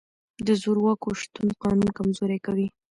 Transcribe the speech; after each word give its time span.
د 0.47 0.49
زورواکو 0.61 1.09
شتون 1.21 1.47
قانون 1.63 1.89
کمزوری 1.97 2.39
کوي. 2.45 2.67